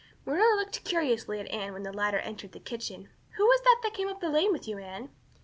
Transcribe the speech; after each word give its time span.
Marilla 0.25 0.55
looked 0.57 0.83
curiously 0.83 1.39
at 1.39 1.47
Anne 1.51 1.73
when 1.73 1.83
the 1.83 1.93
latter 1.93 2.17
entered 2.17 2.53
the 2.53 2.59
kitchen. 2.59 3.09
"Who 3.37 3.45
was 3.45 3.61
that 3.61 3.91
came 3.93 4.07
up 4.07 4.19
the 4.19 4.31
lane 4.31 4.51
with 4.51 4.67
you, 4.67 4.79
Anne?" 4.79 5.11